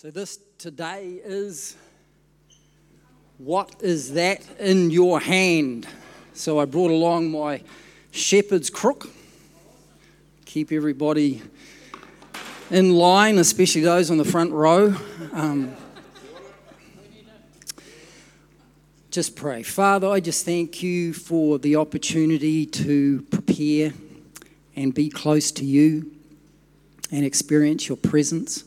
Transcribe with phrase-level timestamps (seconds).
[0.00, 1.76] So, this today is
[3.38, 5.88] what is that in your hand?
[6.34, 7.62] So, I brought along my
[8.12, 9.08] shepherd's crook.
[10.44, 11.42] Keep everybody
[12.70, 14.94] in line, especially those on the front row.
[15.32, 15.74] Um,
[19.10, 19.64] just pray.
[19.64, 23.92] Father, I just thank you for the opportunity to prepare
[24.76, 26.12] and be close to you
[27.10, 28.62] and experience your presence.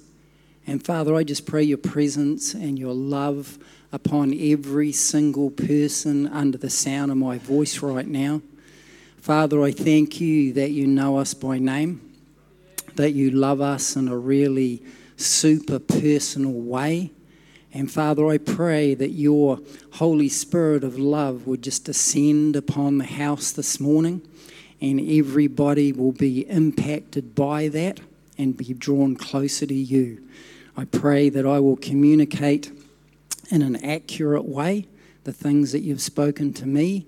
[0.67, 3.57] And Father, I just pray your presence and your love
[3.91, 8.41] upon every single person under the sound of my voice right now.
[9.17, 12.01] Father, I thank you that you know us by name,
[12.95, 14.81] that you love us in a really
[15.17, 17.11] super personal way.
[17.73, 19.59] And Father, I pray that your
[19.93, 24.21] Holy Spirit of love would just descend upon the house this morning,
[24.81, 27.99] and everybody will be impacted by that
[28.41, 30.27] and be drawn closer to you.
[30.75, 32.71] I pray that I will communicate
[33.51, 34.87] in an accurate way
[35.25, 37.05] the things that you've spoken to me,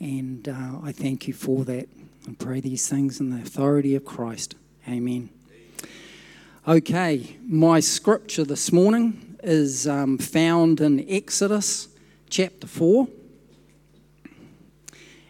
[0.00, 1.88] and uh, I thank you for that.
[2.28, 4.56] I pray these things in the authority of Christ.
[4.88, 5.30] Amen.
[6.66, 11.88] Okay, my scripture this morning is um, found in Exodus
[12.28, 13.06] chapter 4,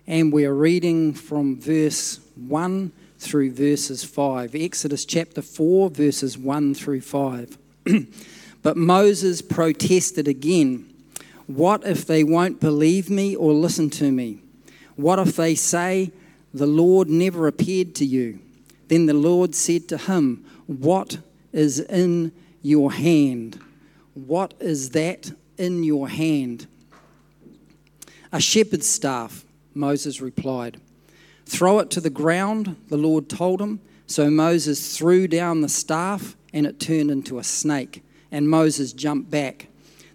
[0.06, 2.92] and we're reading from verse 1
[3.22, 4.54] through verses 5.
[4.54, 7.58] Exodus chapter 4, verses 1 through 5.
[8.62, 10.92] but Moses protested again.
[11.46, 14.40] What if they won't believe me or listen to me?
[14.96, 16.12] What if they say,
[16.52, 18.40] The Lord never appeared to you?
[18.88, 21.18] Then the Lord said to him, What
[21.52, 23.58] is in your hand?
[24.14, 26.66] What is that in your hand?
[28.32, 30.80] A shepherd's staff, Moses replied.
[31.52, 33.80] Throw it to the ground, the Lord told him.
[34.06, 38.02] So Moses threw down the staff and it turned into a snake.
[38.30, 39.66] And Moses jumped back.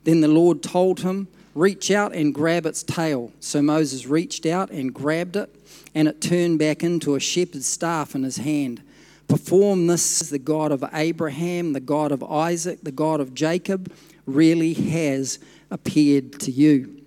[0.03, 3.31] Then the Lord told him, Reach out and grab its tail.
[3.39, 5.55] So Moses reached out and grabbed it,
[5.93, 8.81] and it turned back into a shepherd's staff in his hand.
[9.27, 13.93] Perform this, the God of Abraham, the God of Isaac, the God of Jacob,
[14.25, 15.37] really has
[15.69, 16.99] appeared to you.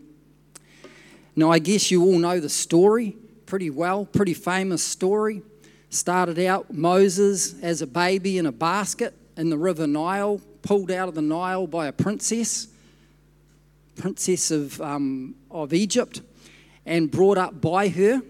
[1.34, 3.16] Now, I guess you all know the story
[3.50, 5.42] pretty well, pretty famous story.
[5.88, 11.08] Started out Moses as a baby in a basket in the River Nile, pulled out
[11.08, 12.68] of the Nile by a princess,
[13.96, 16.22] princess of, um, of Egypt,
[16.86, 18.22] and brought up by her.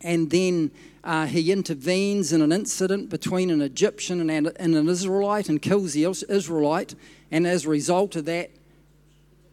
[0.00, 0.70] And then
[1.02, 5.94] uh, he intervenes in an incident between an Egyptian and, and an Israelite and kills
[5.94, 6.94] the Israelite.
[7.32, 8.50] And as a result of that,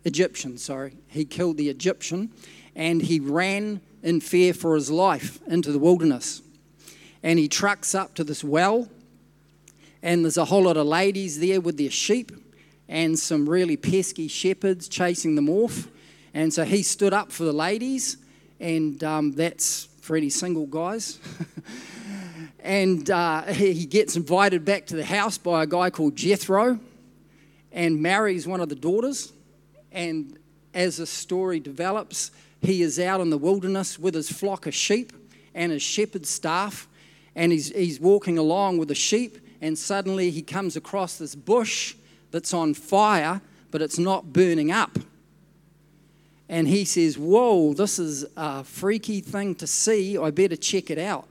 [0.06, 2.30] Egyptian, sorry, he killed the Egyptian
[2.76, 6.42] and he ran in fear for his life into the wilderness.
[7.24, 8.88] And he trucks up to this well
[10.02, 12.32] and there's a whole lot of ladies there with their sheep
[12.88, 15.88] and some really pesky shepherds chasing them off.
[16.34, 18.18] And so he stood up for the ladies,
[18.60, 21.20] and um, that's for any single guys.
[22.60, 26.80] and uh, he gets invited back to the house by a guy called Jethro
[27.72, 29.34] and marries one of the daughters.
[29.92, 30.38] And
[30.74, 32.32] as the story develops,
[32.62, 35.14] he is out in the wilderness with his flock of sheep
[35.54, 36.88] and his shepherd's staff,
[37.36, 41.96] and he's, he's walking along with the sheep and suddenly he comes across this bush
[42.32, 43.42] that's on fire,
[43.72, 45.00] but it's not burning up.
[46.50, 50.18] And he says, Whoa, this is a freaky thing to see.
[50.18, 51.28] I better check it out.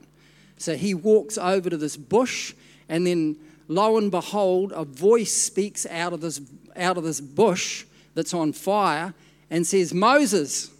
[0.58, 2.54] So he walks over to this bush,
[2.88, 3.36] and then
[3.68, 6.40] lo and behold, a voice speaks out of this,
[6.76, 9.14] out of this bush that's on fire
[9.50, 10.70] and says, Moses,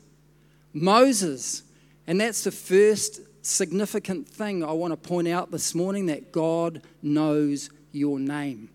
[0.76, 1.62] Moses.
[2.06, 6.82] And that's the first significant thing I want to point out this morning that God
[7.02, 8.68] knows your name.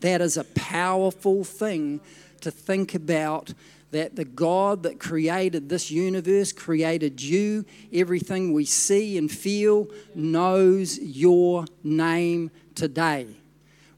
[0.00, 2.00] That is a powerful thing
[2.42, 3.52] to think about
[3.90, 10.98] that the God that created this universe, created you, everything we see and feel, knows
[10.98, 13.26] your name today.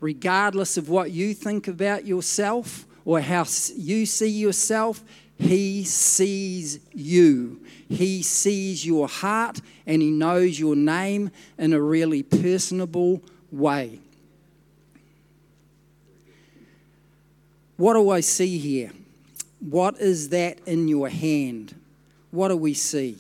[0.00, 3.45] Regardless of what you think about yourself or how
[3.77, 5.03] you see yourself,
[5.38, 7.64] He sees you.
[7.88, 14.00] He sees your heart and He knows your name in a really personable way.
[17.76, 18.90] What do I see here?
[19.60, 21.74] What is that in your hand?
[22.32, 23.16] What do we see?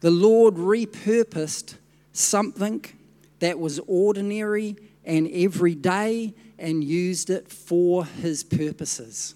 [0.00, 1.76] The Lord repurposed
[2.12, 2.84] something
[3.40, 9.34] that was ordinary and everyday and used it for his purposes.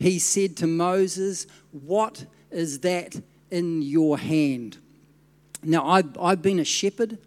[0.00, 3.14] He said to Moses, What is that
[3.50, 4.78] in your hand.
[5.62, 7.18] Now, I've, I've been a shepherd,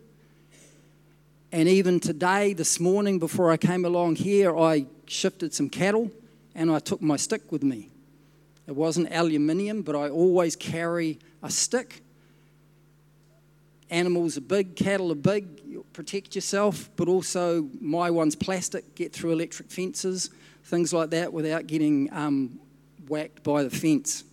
[1.51, 6.11] And even today, this morning, before I came along here, I shifted some cattle
[6.55, 7.89] and I took my stick with me.
[8.65, 12.01] It wasn't aluminium, but I always carry a stick.
[13.91, 15.45] Animals are big, cattle are big,
[15.93, 20.31] protect yourself, but also my one's plastic, get through electric fences,
[20.63, 22.59] things like that without getting um,
[23.07, 24.23] whacked by the fence.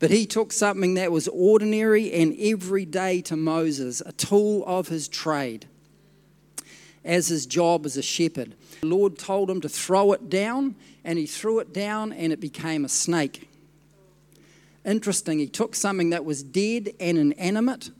[0.00, 5.08] But he took something that was ordinary and everyday to Moses, a tool of his
[5.08, 5.66] trade,
[7.04, 8.54] as his job as a shepherd.
[8.80, 12.40] The Lord told him to throw it down, and he threw it down, and it
[12.40, 13.48] became a snake.
[14.84, 17.90] Interesting, he took something that was dead and inanimate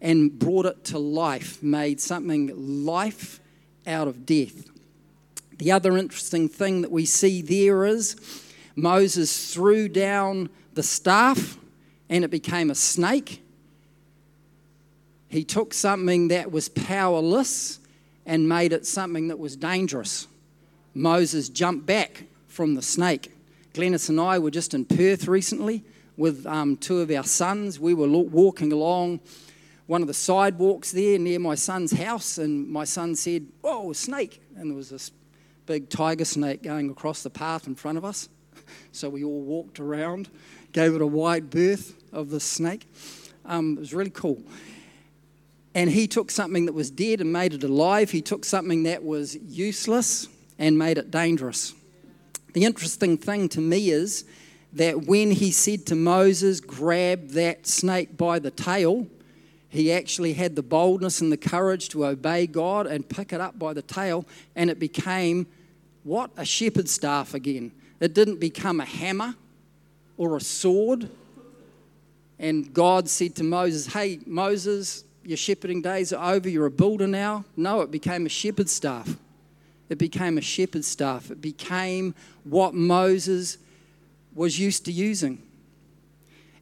[0.00, 3.40] and brought it to life, made something life
[3.86, 4.70] out of death.
[5.64, 8.16] The other interesting thing that we see there is
[8.76, 11.56] Moses threw down the staff
[12.10, 13.42] and it became a snake.
[15.30, 17.80] He took something that was powerless
[18.26, 20.28] and made it something that was dangerous.
[20.92, 23.32] Moses jumped back from the snake.
[23.72, 25.82] Glennis and I were just in Perth recently
[26.18, 27.80] with um, two of our sons.
[27.80, 29.20] We were walking along
[29.86, 33.94] one of the sidewalks there near my son's house, and my son said, Whoa, a
[33.94, 34.42] snake!
[34.56, 35.10] And there was this
[35.66, 38.28] big tiger snake going across the path in front of us.
[38.92, 40.28] So we all walked around,
[40.72, 42.86] gave it a wide berth of the snake.
[43.44, 44.42] Um, it was really cool.
[45.74, 48.10] And he took something that was dead and made it alive.
[48.10, 50.28] He took something that was useless
[50.58, 51.74] and made it dangerous.
[52.52, 54.24] The interesting thing to me is
[54.72, 59.08] that when he said to Moses, grab that snake by the tail,
[59.74, 63.58] he actually had the boldness and the courage to obey God and pick it up
[63.58, 64.24] by the tail,
[64.54, 65.48] and it became
[66.04, 66.30] what?
[66.36, 67.72] A shepherd's staff again.
[67.98, 69.34] It didn't become a hammer
[70.16, 71.08] or a sword.
[72.38, 76.48] And God said to Moses, Hey, Moses, your shepherding days are over.
[76.48, 77.44] You're a builder now.
[77.56, 79.16] No, it became a shepherd's staff.
[79.88, 81.32] It became a shepherd's staff.
[81.32, 83.58] It became what Moses
[84.36, 85.42] was used to using.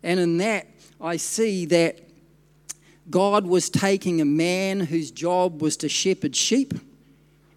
[0.03, 0.67] And in that,
[0.99, 1.99] I see that
[3.11, 6.75] God was taking a man whose job was to shepherd sheep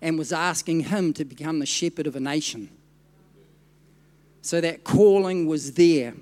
[0.01, 2.69] and was asking him to become the shepherd of a nation.
[4.41, 6.13] So that calling was there.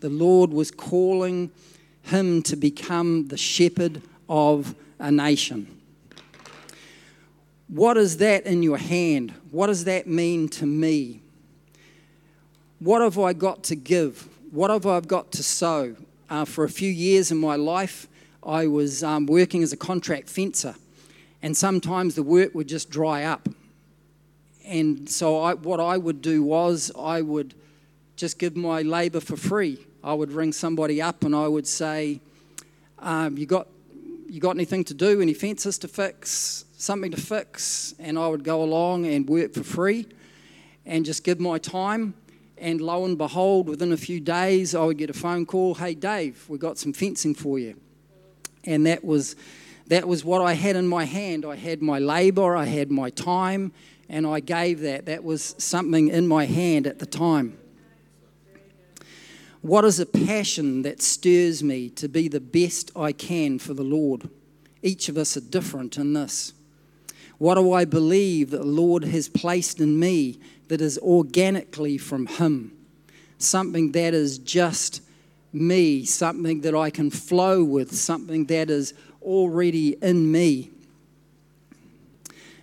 [0.00, 1.50] The Lord was calling
[2.02, 5.80] him to become the shepherd of a nation.
[7.68, 9.34] What is that in your hand?
[9.50, 11.20] What does that mean to me?
[12.78, 14.28] What have I got to give?
[14.56, 15.96] What have I got to sow?
[16.30, 18.08] Uh, for a few years in my life,
[18.42, 20.74] I was um, working as a contract fencer,
[21.42, 23.50] and sometimes the work would just dry up
[24.66, 27.54] and so I, what I would do was I would
[28.16, 29.78] just give my labour for free.
[30.02, 32.20] I would ring somebody up and I would say,
[32.98, 33.68] um, "You got
[34.26, 35.20] you got anything to do?
[35.20, 36.64] Any fences to fix?
[36.76, 40.06] Something to fix?" And I would go along and work for free,
[40.84, 42.14] and just give my time.
[42.58, 45.74] And lo and behold, within a few days, I would get a phone call.
[45.74, 47.78] Hey, Dave, we got some fencing for you.
[48.64, 49.36] And that was
[49.88, 51.44] that was what I had in my hand.
[51.44, 53.72] I had my labour, I had my time,
[54.08, 55.06] and I gave that.
[55.06, 57.56] That was something in my hand at the time.
[59.62, 63.82] What is a passion that stirs me to be the best I can for the
[63.82, 64.28] Lord?
[64.82, 66.52] Each of us are different in this.
[67.38, 72.26] What do I believe that the Lord has placed in me that is organically from
[72.26, 72.72] Him?
[73.38, 75.02] Something that is just
[75.52, 80.70] me, something that I can flow with, something that is already in me.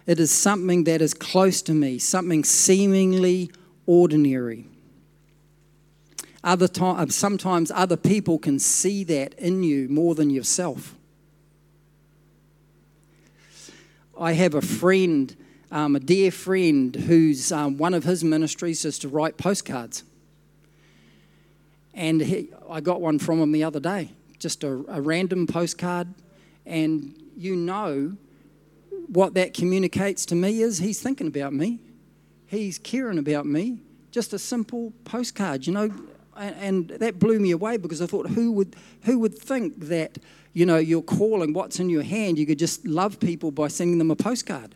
[0.06, 3.52] It is something that is close to me, something seemingly
[3.86, 4.68] ordinary.
[6.44, 10.96] Other time, uh, sometimes other people can see that in you more than yourself.
[14.20, 15.34] I have a friend,
[15.74, 20.04] um, a dear friend, who's um, one of his ministries is to write postcards.
[21.96, 26.14] And he, I got one from him the other day, just a, a random postcard.
[26.68, 28.16] And you know
[29.08, 31.80] what that communicates to me is he's thinking about me,
[32.46, 33.80] he's caring about me.
[34.12, 35.92] Just a simple postcard, you know,
[36.38, 38.76] and, that blew me away because I thought, who would
[39.06, 40.20] who would think that
[40.54, 42.38] you know you're calling what's in your hand?
[42.38, 44.76] You could just love people by sending them a postcard.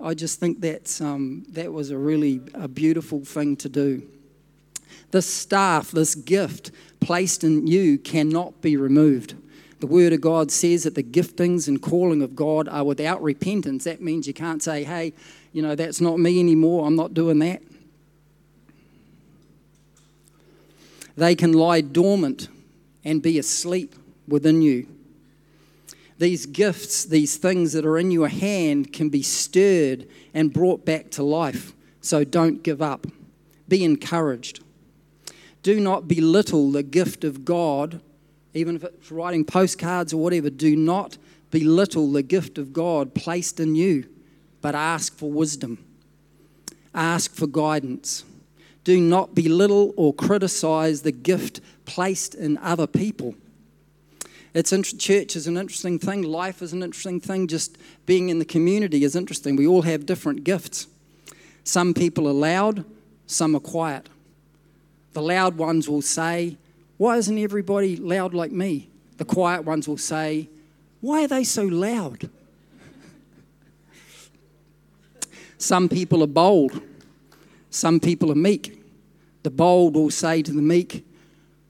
[0.00, 4.02] I just think that's um, that was a really a beautiful thing to do.
[5.10, 9.34] This staff, this gift placed in you, cannot be removed.
[9.80, 13.84] The Word of God says that the giftings and calling of God are without repentance.
[13.84, 15.12] That means you can't say, hey,
[15.52, 17.62] you know, that's not me anymore, I'm not doing that.
[21.16, 22.48] They can lie dormant
[23.04, 23.94] and be asleep
[24.28, 24.86] within you.
[26.18, 31.10] These gifts, these things that are in your hand, can be stirred and brought back
[31.12, 31.72] to life.
[32.00, 33.06] So don't give up.
[33.68, 34.62] Be encouraged.
[35.62, 38.00] Do not belittle the gift of God,
[38.54, 40.48] even if it's writing postcards or whatever.
[40.48, 41.18] Do not
[41.50, 44.08] belittle the gift of God placed in you,
[44.60, 45.84] but ask for wisdom.
[46.94, 48.24] Ask for guidance.
[48.84, 53.34] Do not belittle or criticize the gift placed in other people.
[54.56, 56.22] It's church is an interesting thing.
[56.22, 57.46] Life is an interesting thing.
[57.46, 59.54] Just being in the community is interesting.
[59.54, 60.86] We all have different gifts.
[61.62, 62.86] Some people are loud,
[63.26, 64.08] some are quiet.
[65.12, 66.56] The loud ones will say,
[66.96, 68.88] Why isn't everybody loud like me?
[69.18, 70.48] The quiet ones will say,
[71.02, 72.30] Why are they so loud?
[75.58, 76.80] Some people are bold,
[77.68, 78.82] some people are meek.
[79.42, 81.06] The bold will say to the meek,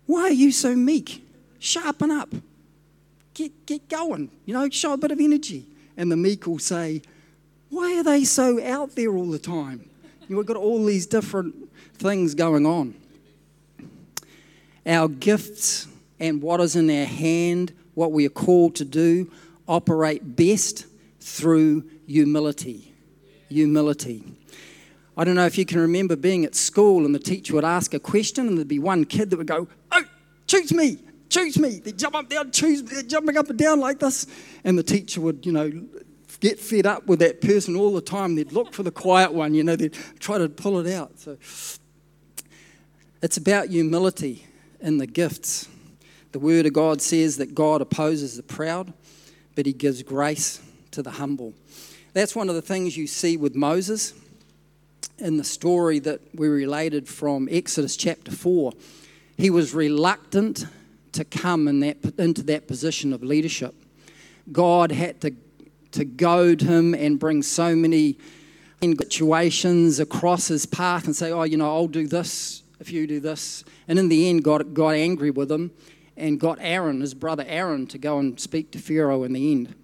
[0.07, 1.27] Why are you so meek?
[1.59, 2.33] Sharpen up
[3.37, 5.67] get, get going, you know, show a bit of energy.
[5.97, 7.03] And the meek will say,
[7.69, 9.89] Why are they so out there all the time?
[10.23, 11.55] You know, we've got all these different
[11.95, 12.95] things going on.
[14.87, 15.87] Our gifts
[16.19, 19.31] and what is in our hand, what we are called to do,
[19.69, 20.87] operate best
[21.21, 22.95] through humility.
[23.49, 24.25] Humility.
[25.17, 27.95] I don't know if you can remember being at school and the teacher would ask
[27.95, 30.05] a question and there'd be one kid that would go, Oh,
[30.47, 31.81] choose me choose me.
[31.81, 32.91] They jump up down, choose me.
[32.93, 34.27] They're jumping up and down like this.
[34.65, 35.71] And the teacher would, you know,
[36.41, 38.35] get fed up with that person all the time.
[38.35, 41.19] They'd look for the quiet one, you know, they'd try to pull it out.
[41.19, 41.37] So
[43.23, 44.47] it's about humility
[44.81, 45.69] in the gifts.
[46.33, 48.93] The Word of God says that God opposes the proud,
[49.55, 51.55] but He gives grace to the humble.
[52.13, 54.13] That's one of the things you see with Moses
[55.19, 58.73] in the story that we related from Exodus chapter 4.
[59.39, 60.67] He was reluctant
[61.17, 63.75] to come in that, into that position of leadership.
[64.53, 65.33] God had to,
[65.93, 68.19] to goad him and bring so many
[68.81, 73.21] situations across his path and say, Oh, you know, I'll do this if you do
[73.21, 73.65] this.
[73.89, 75.73] And in the end, God got angry with him
[76.17, 79.75] and got Aaron, his brother Aaron, to go and speak to Pharaoh in the end.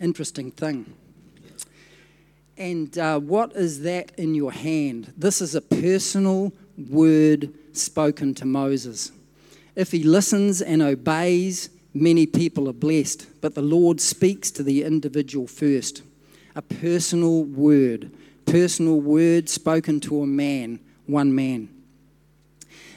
[0.00, 0.94] Interesting thing.
[2.56, 5.12] And uh, what is that in your hand?
[5.16, 9.12] This is a personal word spoken to Moses.
[9.74, 13.26] If he listens and obeys, many people are blessed.
[13.40, 16.02] But the Lord speaks to the individual first.
[16.54, 18.10] A personal word,
[18.46, 21.68] personal word spoken to a man, one man.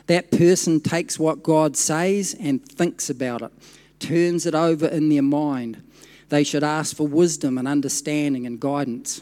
[0.08, 3.52] That person takes what God says and thinks about it,
[4.00, 5.82] turns it over in their mind.
[6.30, 9.22] They should ask for wisdom and understanding and guidance.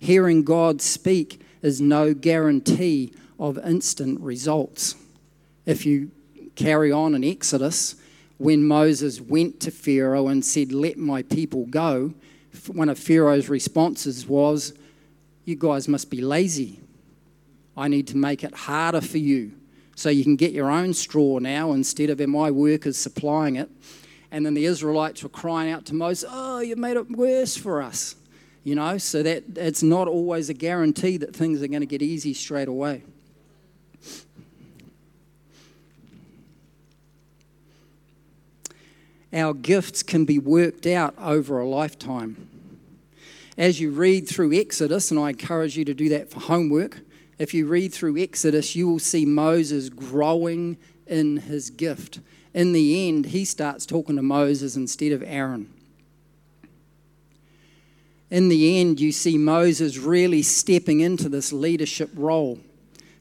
[0.00, 4.96] Hearing God speak is no guarantee of instant results.
[5.66, 6.10] If you
[6.54, 7.96] carry on in Exodus,
[8.38, 12.14] when Moses went to Pharaoh and said, Let my people go,
[12.68, 14.74] one of Pharaoh's responses was,
[15.44, 16.80] You guys must be lazy.
[17.76, 19.52] I need to make it harder for you
[19.96, 23.70] so you can get your own straw now instead of my workers supplying it.
[24.30, 27.82] And then the Israelites were crying out to Moses, Oh, you've made it worse for
[27.82, 28.16] us.
[28.64, 32.00] You know, so that it's not always a guarantee that things are going to get
[32.00, 33.02] easy straight away.
[39.34, 42.48] Our gifts can be worked out over a lifetime.
[43.58, 47.00] As you read through Exodus, and I encourage you to do that for homework,
[47.38, 50.76] if you read through Exodus, you will see Moses growing
[51.06, 52.20] in his gift.
[52.52, 55.72] In the end, he starts talking to Moses instead of Aaron.
[58.30, 62.58] In the end, you see Moses really stepping into this leadership role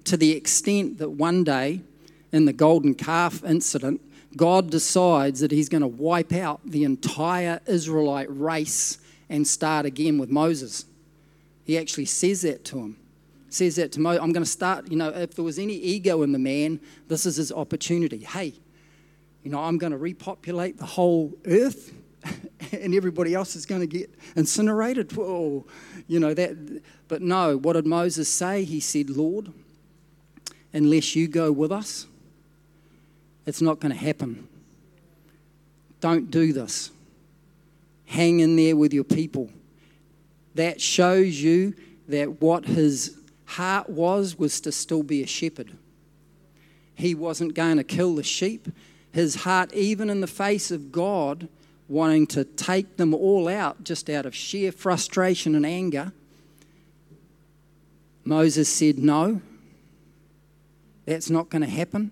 [0.06, 1.82] to the extent that one day,
[2.32, 4.02] in the golden calf incident,
[4.36, 8.98] God decides that he's going to wipe out the entire Israelite race
[9.30, 10.86] and start again with Moses.
[11.64, 12.98] He actually says that to him.
[13.50, 14.22] Says that to Moses.
[14.24, 17.26] I'm going to start, you know, if there was any ego in the man, this
[17.26, 18.20] is his opportunity.
[18.20, 18.54] Hey,
[19.44, 21.94] you know, I'm going to repopulate the whole earth
[22.72, 25.12] and everybody else is going to get incinerated.
[25.12, 25.66] Whoa,
[26.08, 26.82] you know that.
[27.08, 28.64] But no, what did Moses say?
[28.64, 29.52] He said, Lord,
[30.72, 32.08] unless you go with us,
[33.46, 34.48] it's not going to happen.
[36.00, 36.92] Don't do this.
[38.06, 39.50] Hang in there with your people.
[40.56, 41.74] That shows you
[42.08, 45.72] that what his heart was was to still be a shepherd.
[46.96, 48.68] He wasn't going to kill the sheep.
[49.12, 51.48] His heart, even in the face of God,
[51.88, 56.12] wanting to take them all out just out of sheer frustration and anger,
[58.24, 59.42] Moses said, No,
[61.06, 62.12] that's not going to happen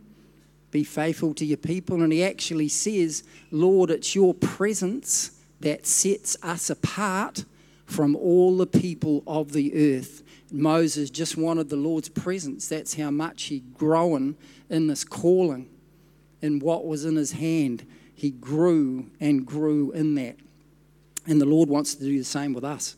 [0.71, 2.01] be faithful to your people.
[2.01, 7.45] And he actually says, Lord, it's your presence that sets us apart
[7.85, 10.23] from all the people of the earth.
[10.51, 12.67] Moses just wanted the Lord's presence.
[12.67, 14.35] That's how much he'd grown
[14.69, 15.69] in this calling,
[16.41, 17.85] in what was in his hand.
[18.15, 20.37] He grew and grew in that.
[21.27, 22.95] And the Lord wants to do the same with us.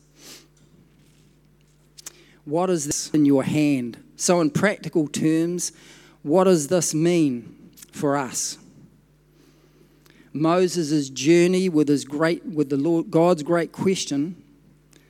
[2.44, 4.02] What is this in your hand?
[4.16, 5.72] So, in practical terms,
[6.22, 7.53] what does this mean
[7.94, 8.58] for us?
[10.32, 14.42] Moses' journey with his great with the Lord God's great question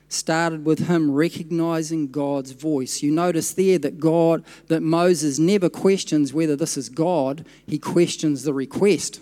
[0.07, 3.01] started with him recognizing God's voice.
[3.01, 8.43] You notice there that God that Moses never questions whether this is God, he questions
[8.43, 9.19] the request.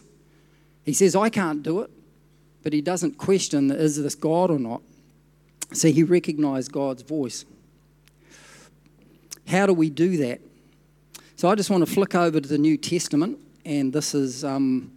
[0.83, 1.89] He says, I can't do it,
[2.63, 4.81] but he doesn't question is this God or not.
[5.71, 7.45] So he recognized God's voice.
[9.47, 10.41] How do we do that?
[11.37, 14.91] So I just want to flick over to the New Testament, and this is um,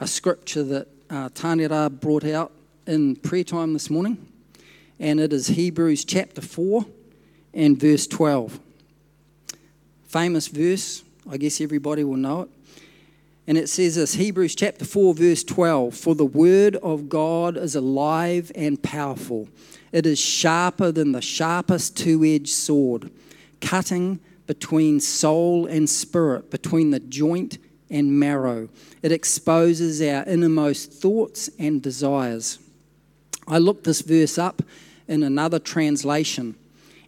[0.00, 2.52] a scripture that uh, Tanira brought out
[2.86, 4.26] in prayer time this morning,
[4.98, 6.86] and it is Hebrews chapter 4
[7.52, 8.60] and verse 12.
[10.04, 12.48] Famous verse, I guess everybody will know it.
[13.46, 17.74] And it says this Hebrews chapter 4, verse 12 For the word of God is
[17.74, 19.48] alive and powerful,
[19.92, 23.10] it is sharper than the sharpest two edged sword
[23.60, 27.58] cutting between soul and spirit, between the joint
[27.90, 28.68] and marrow.
[29.02, 32.58] It exposes our innermost thoughts and desires.
[33.46, 34.62] I looked this verse up
[35.06, 36.54] in another translation,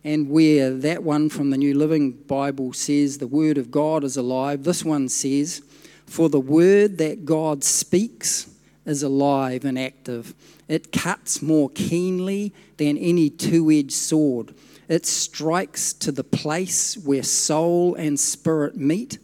[0.05, 4.17] and where that one from the New Living Bible says the Word of God is
[4.17, 5.63] alive, this one says,
[6.07, 8.51] For the Word that God speaks
[8.85, 10.35] is alive and active.
[10.69, 14.55] It cuts more keenly than any two edged sword
[14.89, 19.19] it strikes to the place where soul and spirit meet,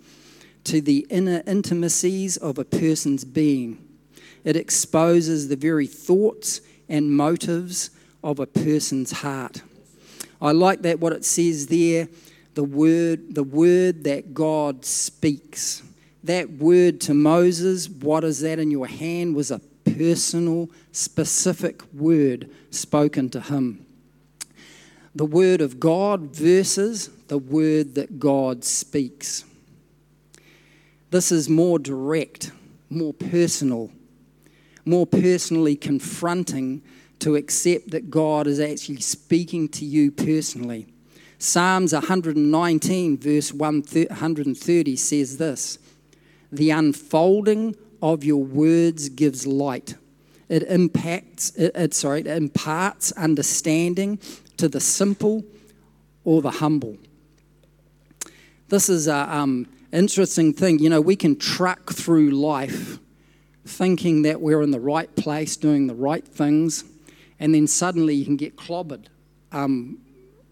[0.64, 3.78] to the inner intimacies of a person's being.
[4.44, 7.90] It exposes the very thoughts and motives
[8.22, 9.62] of a person's heart.
[10.40, 12.08] I like that what it says there,
[12.54, 15.82] the word, the word that God speaks.
[16.24, 22.50] That word to Moses, what is that in your hand, was a personal, specific word
[22.70, 23.86] spoken to him
[25.14, 29.44] the word of God versus the word that God speaks.
[31.12, 32.52] This is more direct,
[32.88, 33.92] more personal,
[34.86, 36.80] more personally confronting
[37.18, 40.86] to accept that God is actually speaking to you personally.
[41.38, 45.78] Psalms 119, verse 130 says this
[46.50, 49.96] The unfolding of your words gives light.
[50.48, 54.18] It impacts, it, it, sorry, it imparts understanding
[54.56, 55.44] to the simple
[56.24, 56.96] or the humble.
[58.70, 60.78] This is an um, interesting thing.
[60.78, 62.98] You know, we can track through life
[63.64, 66.84] thinking that we're in the right place, doing the right things,
[67.38, 69.06] and then suddenly you can get clobbered
[69.52, 69.98] um,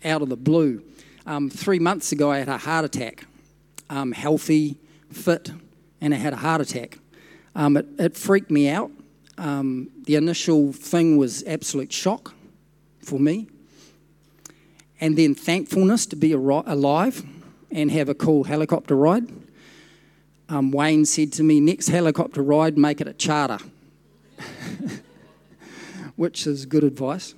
[0.05, 0.83] out of the blue.
[1.27, 3.27] Um, three months ago, I had a heart attack.
[3.89, 4.79] Um, healthy,
[5.11, 5.51] fit,
[6.01, 6.99] and I had a heart attack.
[7.57, 8.93] Um, it, it, freaked me out.
[9.37, 12.35] Um, the initial thing was absolute shock
[13.03, 13.49] for me
[15.01, 17.25] and then thankfulness to be alive
[17.71, 19.27] and have a cool helicopter ride.
[20.49, 23.59] Um, Wayne said to me, next helicopter ride, make it a charter,
[26.17, 27.35] which is good advice.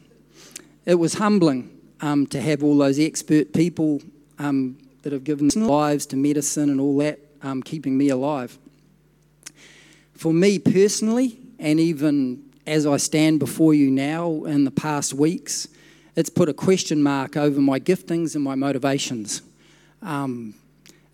[0.86, 4.00] It was humbling um, to have all those expert people
[4.38, 8.58] um, that have given their lives to medicine and all that, um, keeping me alive.
[10.14, 15.68] For me personally, and even as I stand before you now in the past weeks,
[16.16, 19.42] it's put a question mark over my giftings and my motivations.
[20.02, 20.54] Um,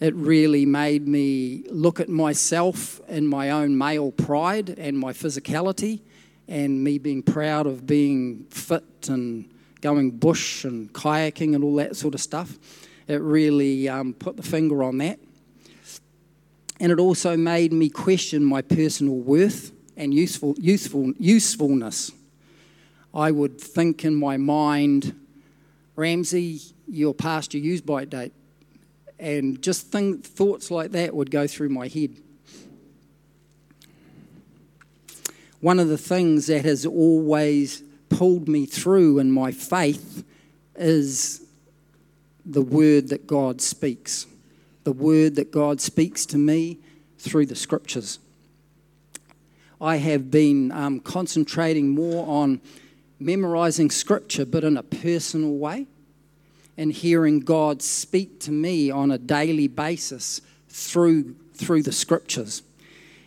[0.01, 6.01] it really made me look at myself and my own male pride and my physicality
[6.47, 11.97] and me being proud of being fit and going bush and kayaking and all that
[11.97, 12.57] sort of stuff.
[13.09, 15.19] It really um, put the finger on that.
[16.81, 22.13] And it also made me question my personal worth and useful, useful, usefulness.
[23.13, 25.19] I would think in my mind,
[25.97, 28.33] Ramsey, you're past your use by date.
[29.19, 32.17] And just think, thoughts like that would go through my head.
[35.61, 40.25] One of the things that has always pulled me through in my faith
[40.77, 41.45] is
[42.47, 44.27] the word that God speaks.
[44.85, 46.79] The word that God speaks to me
[47.19, 48.21] through the scriptures.
[49.81, 52.61] I have been um, concentrating more on
[53.21, 55.87] memorizing scripture, but in a personal way,
[56.79, 62.63] and hearing God speak to me on a daily basis through, through the scriptures.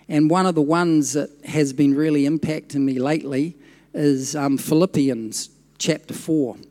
[0.07, 3.57] And one of the ones that has been really impacting me lately
[3.93, 6.55] is um, Philippians chapter 4.
[6.55, 6.65] And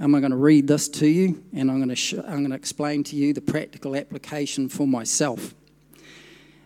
[0.00, 2.56] I'm going to read this to you and I'm going to, sh- I'm going to
[2.56, 5.54] explain to you the practical application for myself.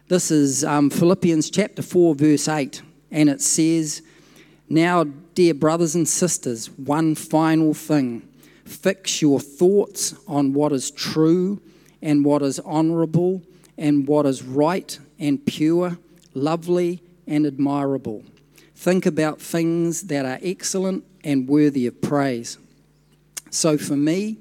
[0.06, 4.02] This is um, Philippians chapter 4, verse 8, and it says,
[4.68, 5.02] Now,
[5.34, 8.22] dear brothers and sisters, one final thing
[8.68, 11.60] fix your thoughts on what is true
[12.02, 13.42] and what is honorable
[13.78, 15.98] and what is right and pure,
[16.34, 18.24] lovely and admirable.
[18.74, 22.58] Think about things that are excellent and worthy of praise.
[23.50, 24.38] So for me,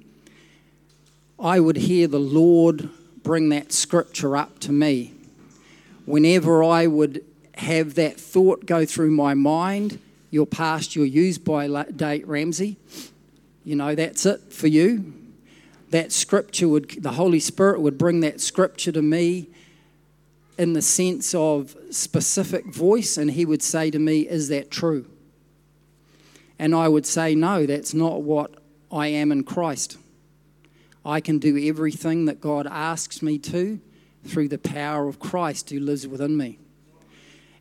[1.39, 2.89] I would hear the Lord
[3.23, 5.15] bring that scripture up to me
[6.05, 11.67] whenever I would have that thought go through my mind, you're past, your use by
[11.91, 12.77] date, Ramsey,
[13.65, 15.13] you know, that's it for you.
[15.89, 19.47] That scripture would, the Holy Spirit would bring that scripture to me
[20.57, 25.07] in the sense of specific voice, and He would say to me, Is that true?
[26.57, 28.53] And I would say, No, that's not what
[28.91, 29.97] I am in Christ.
[31.03, 33.79] I can do everything that God asks me to
[34.25, 36.57] through the power of Christ who lives within me.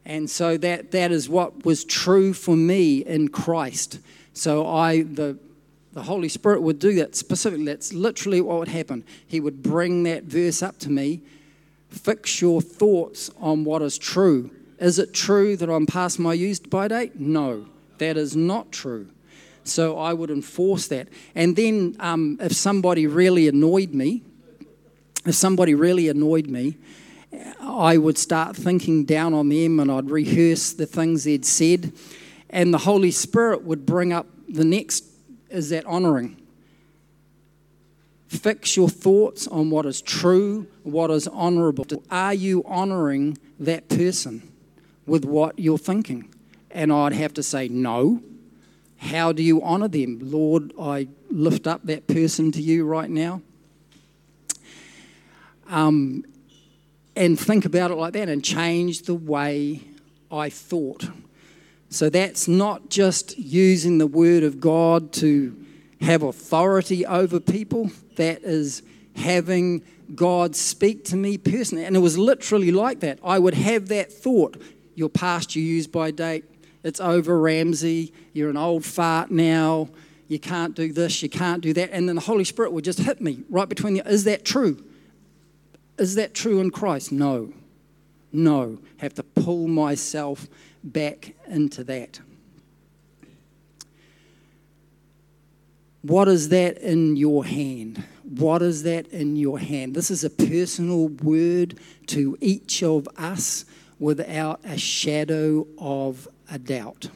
[0.06, 4.00] And so that, that is what was true for me in Christ.
[4.34, 5.38] So I the
[5.94, 7.64] the Holy Spirit would do that specifically.
[7.64, 9.04] That's literally what would happen.
[9.26, 11.22] He would bring that verse up to me.
[11.88, 14.50] Fix your thoughts on what is true.
[14.80, 17.20] Is it true that I'm past my used by date?
[17.20, 17.66] No,
[17.98, 19.08] that is not true.
[19.62, 21.08] So I would enforce that.
[21.36, 24.22] And then um, if somebody really annoyed me,
[25.24, 26.76] if somebody really annoyed me,
[27.60, 31.92] I would start thinking down on them and I'd rehearse the things they'd said.
[32.50, 35.13] And the Holy Spirit would bring up the next
[35.50, 36.40] is that honoring.
[38.28, 41.86] Fix your thoughts on what is true, what is honorable.
[42.10, 44.50] Are you honoring that person
[45.06, 46.32] with what you're thinking?
[46.70, 48.22] And I'd have to say, no.
[48.96, 50.18] How do you honor them?
[50.20, 53.42] Lord, I lift up that person to you right now
[55.68, 56.24] um,
[57.16, 59.82] and think about it like that and change the way
[60.30, 61.08] I thought.
[61.90, 65.56] So that's not just using the word of God to
[66.00, 68.82] have authority over people, that is
[69.16, 69.82] having
[70.14, 71.84] God speak to me personally.
[71.84, 73.18] And it was literally like that.
[73.24, 74.60] I would have that thought
[74.94, 76.44] you're past you use by date,
[76.82, 79.88] it's over, Ramsey, you're an old fart now,
[80.28, 81.90] you can't do this, you can't do that.
[81.92, 84.84] And then the Holy Spirit would just hit me right between the, is that true?
[85.98, 87.12] Is that true in Christ?
[87.12, 87.52] No.
[88.32, 88.78] No.
[88.98, 90.46] Have to pull myself
[90.84, 92.20] back into that.
[96.02, 98.04] What is that in your hand?
[98.22, 99.94] What is that in your hand?
[99.94, 103.64] This is a personal word to each of us
[103.98, 107.08] without a shadow of a doubt.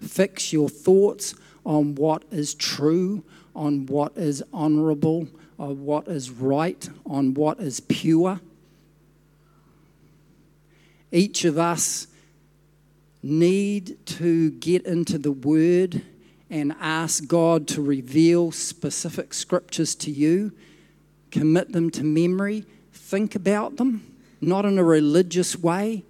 [0.00, 1.34] Fix your thoughts
[1.66, 3.22] on what is true,
[3.54, 8.40] on what is honorable, on what is right, on what is pure.
[11.10, 12.06] Each of us
[13.22, 16.02] need to get into the Word
[16.50, 20.52] and ask God to reveal specific scriptures to you,
[21.30, 24.06] commit them to memory, think about them,
[24.40, 26.04] not in a religious way.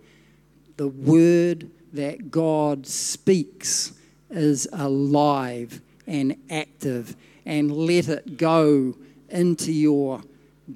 [0.78, 3.92] The Word that God speaks
[4.30, 8.96] is alive and active, and let it go
[9.28, 10.22] into your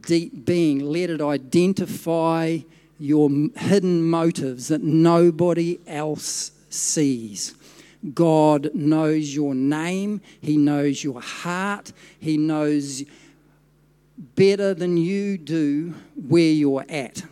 [0.03, 0.81] deep being.
[0.81, 2.59] Let it identify
[2.99, 7.55] your hidden motives that nobody else sees.
[8.15, 13.05] God knows your name, He knows your heart, He knows
[14.35, 17.23] better than you do where you're at.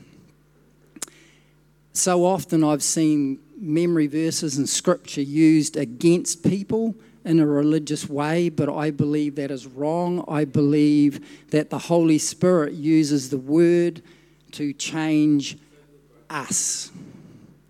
[1.92, 8.48] So often I've seen memory verses and scripture used against people in a religious way,
[8.48, 10.24] but I believe that is wrong.
[10.28, 14.02] I believe that the Holy Spirit uses the word
[14.54, 15.56] to change
[16.30, 16.90] us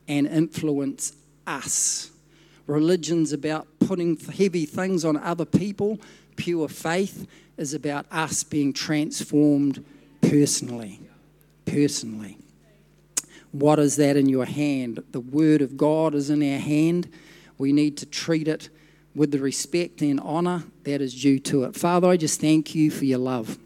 [0.08, 1.14] and influence
[1.46, 2.10] us.
[2.66, 5.98] Religion's about putting heavy things on other people.
[6.36, 9.84] Pure faith is about us being transformed
[10.20, 11.00] personally.
[11.66, 12.38] Personally.
[13.52, 15.02] What is that in your hand?
[15.12, 17.08] The Word of God is in our hand.
[17.56, 18.68] We need to treat it
[19.14, 21.76] with the respect and honour that is due to it.
[21.76, 23.58] Father, I just thank you for your love.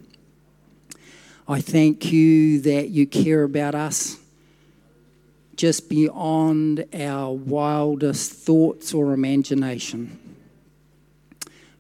[1.50, 4.18] I thank you that you care about us
[5.56, 10.18] just beyond our wildest thoughts or imagination.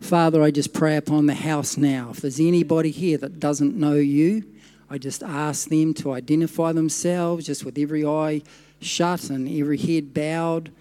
[0.00, 2.08] Father, I just pray upon the house now.
[2.12, 4.42] If there's anybody here that doesn't know you,
[4.88, 8.40] I just ask them to identify themselves just with every eye
[8.80, 10.72] shut and every head bowed.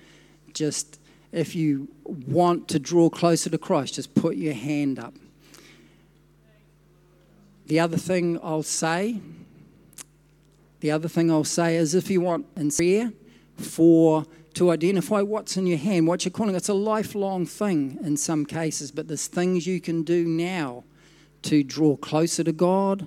[0.54, 0.98] Just
[1.34, 5.14] if you want to draw closer to Christ, just put your hand up.
[7.68, 9.20] The other thing I'll say,
[10.80, 13.12] the other thing I'll say is if you want in prayer
[13.58, 18.16] for to identify what's in your hand, what you're calling it's a lifelong thing in
[18.16, 20.86] some cases, but there's things you can do now
[21.42, 23.06] to draw closer to God,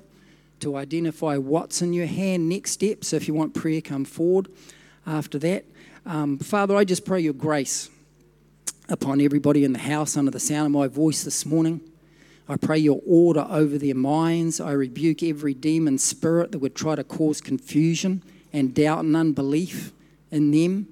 [0.61, 2.47] to identify what's in your hand.
[2.51, 4.49] Next steps, so if you want prayer, come forward
[5.07, 5.65] after that.
[6.05, 7.89] Um, Father, I just pray your grace
[8.91, 11.90] upon everybody in the house under the sound of my voice this morning.
[12.51, 14.61] I pray your order over their minds.
[14.61, 19.93] I rebuke every demon spirit that would try to cause confusion and doubt and unbelief
[20.33, 20.89] in them.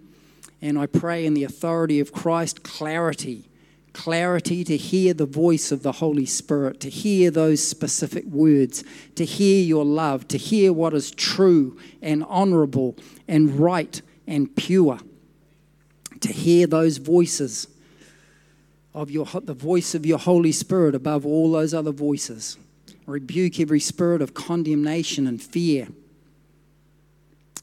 [0.63, 3.45] And I pray in the authority of Christ clarity
[3.93, 8.85] clarity to hear the voice of the Holy Spirit, to hear those specific words,
[9.17, 15.01] to hear your love, to hear what is true and honorable and right and pure,
[16.21, 17.67] to hear those voices
[18.99, 22.59] of your, the voice of your Holy Spirit above all those other voices.
[23.07, 25.89] Rebuke every spirit of condemnation and fear.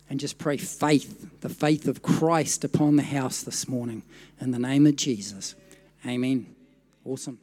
[0.09, 4.03] And just pray faith, the faith of Christ upon the house this morning.
[4.39, 5.55] In the name of Jesus.
[6.05, 6.55] Amen.
[7.03, 7.37] Awesome.